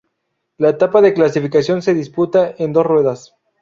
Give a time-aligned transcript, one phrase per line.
[0.57, 3.35] La etapa de clasificación se disputa en dos ruedas.